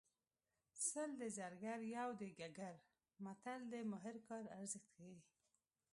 سل 0.89 1.09
د 1.21 1.23
زرګر 1.37 1.79
یو 1.97 2.09
د 2.21 2.23
ګګر 2.39 2.75
متل 3.25 3.61
د 3.73 3.75
ماهر 3.91 4.15
کار 4.27 4.43
ارزښت 4.57 4.89
ښيي 4.95 5.19